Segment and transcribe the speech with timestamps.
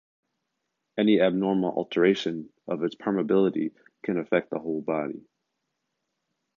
[0.97, 5.27] Any abnormal alteration of its permeability can affect the whole body.